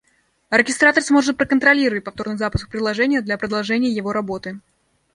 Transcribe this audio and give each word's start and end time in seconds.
Оркестратор 0.49 1.03
сможет 1.03 1.37
проконтролировать 1.37 2.03
повторный 2.03 2.35
запуск 2.39 2.69
приложения 2.71 3.21
для 3.21 3.37
продолжения 3.37 3.91
его 3.93 4.11
работы 4.11 4.59